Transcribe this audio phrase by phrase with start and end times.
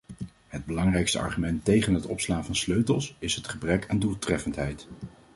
[0.47, 4.87] Het belangrijkste argument tegen het opslaan van sleutels is het gebrek aan doeltreffendheid.